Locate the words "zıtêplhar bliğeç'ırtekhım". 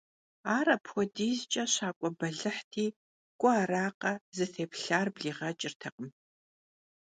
4.35-6.09